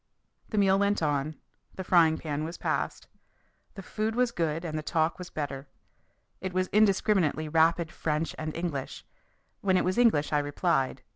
The 0.49 0.57
meal 0.57 0.79
went 0.79 1.03
on. 1.03 1.35
The 1.75 1.83
frying 1.83 2.17
pan 2.17 2.43
was 2.43 2.57
passed. 2.57 3.05
The 3.75 3.83
food 3.83 4.15
was 4.15 4.31
good 4.31 4.65
and 4.65 4.75
the 4.75 4.81
talk 4.81 5.19
was 5.19 5.29
better. 5.29 5.67
It 6.41 6.53
was 6.53 6.69
indiscriminately 6.69 7.47
rapid 7.47 7.91
French 7.91 8.33
and 8.39 8.55
English. 8.57 9.05
When 9.59 9.77
it 9.77 9.85
was 9.85 9.99
English 9.99 10.33
I 10.33 10.39
replied. 10.39 11.03